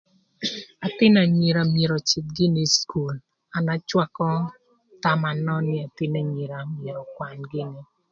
[0.87, 3.15] Ëthïnö anyira myero öcïdh gïnï ï cukul.
[3.55, 4.29] An acwakö
[5.01, 7.79] thama nön nï ëthïnö anyira myero ökwan gïnï.